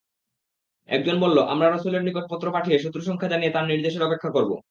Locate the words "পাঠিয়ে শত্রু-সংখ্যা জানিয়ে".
2.51-3.53